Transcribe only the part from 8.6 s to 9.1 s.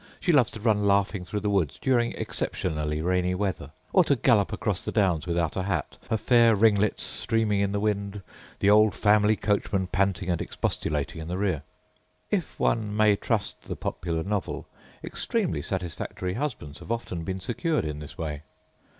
the old